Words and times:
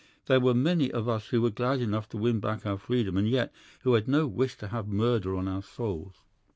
There 0.25 0.39
were 0.39 0.55
many 0.55 0.89
of 0.91 1.07
us 1.07 1.27
who 1.27 1.43
were 1.43 1.51
glad 1.51 1.79
enough 1.79 2.09
to 2.09 2.17
win 2.17 2.39
back 2.39 2.65
our 2.65 2.79
freedom, 2.79 3.17
and 3.17 3.29
yet 3.29 3.53
who 3.81 3.93
had 3.93 4.07
no 4.07 4.25
wish 4.25 4.57
to 4.57 4.69
have 4.69 4.87
murder 4.87 5.35
on 5.35 5.47
our 5.47 5.61
souls. 5.61 6.15